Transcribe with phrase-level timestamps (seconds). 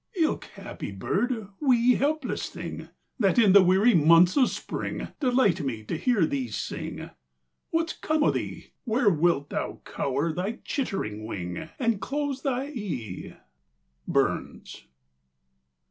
[0.17, 5.83] Ilk happy bird, wee helpless thing, That in the weary months o' spring Delight me
[5.83, 7.11] to hear thee sing,
[7.69, 8.71] What's come o' thee?
[8.83, 13.35] Where wilt thou cower thy chittering wing And close thy e'e?
[14.07, 14.87] —Burns.